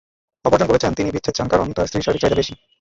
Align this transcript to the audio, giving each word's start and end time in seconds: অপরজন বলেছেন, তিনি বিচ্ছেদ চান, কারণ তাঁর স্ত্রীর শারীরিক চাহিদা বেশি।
অপরজন 0.45 0.67
বলেছেন, 0.67 0.91
তিনি 0.93 1.09
বিচ্ছেদ 1.11 1.35
চান, 1.35 1.47
কারণ 1.47 1.67
তাঁর 1.71 1.87
স্ত্রীর 1.87 2.05
শারীরিক 2.05 2.21
চাহিদা 2.21 2.39
বেশি। 2.41 2.53